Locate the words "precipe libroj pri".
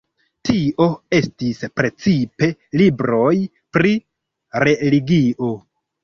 1.81-3.91